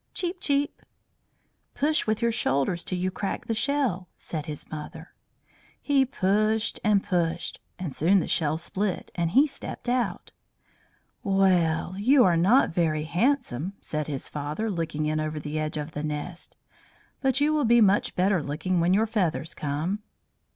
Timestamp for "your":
2.23-2.31, 18.95-19.05